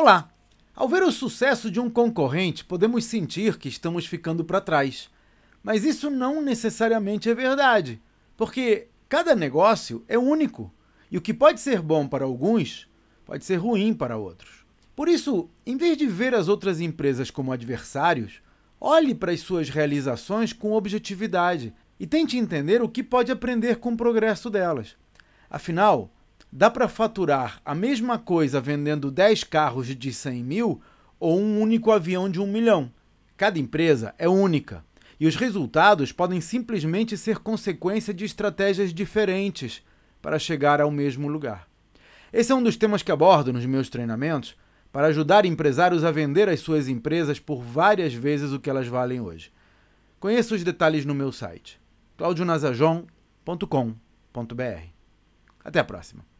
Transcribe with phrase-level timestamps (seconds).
[0.00, 0.30] Olá!
[0.74, 5.10] Ao ver o sucesso de um concorrente, podemos sentir que estamos ficando para trás.
[5.62, 8.00] Mas isso não necessariamente é verdade,
[8.34, 10.72] porque cada negócio é único
[11.10, 12.88] e o que pode ser bom para alguns
[13.26, 14.64] pode ser ruim para outros.
[14.96, 18.40] Por isso, em vez de ver as outras empresas como adversários,
[18.80, 23.92] olhe para as suas realizações com objetividade e tente entender o que pode aprender com
[23.92, 24.96] o progresso delas.
[25.50, 26.10] Afinal,
[26.52, 30.82] Dá para faturar a mesma coisa vendendo 10 carros de 100 mil
[31.18, 32.92] ou um único avião de 1 milhão.
[33.36, 34.84] Cada empresa é única
[35.20, 39.80] e os resultados podem simplesmente ser consequência de estratégias diferentes
[40.20, 41.68] para chegar ao mesmo lugar.
[42.32, 44.56] Esse é um dos temas que abordo nos meus treinamentos
[44.90, 49.20] para ajudar empresários a vender as suas empresas por várias vezes o que elas valem
[49.20, 49.52] hoje.
[50.18, 51.80] Conheça os detalhes no meu site
[52.16, 54.82] claudionazajon.com.br.
[55.64, 56.39] Até a próxima!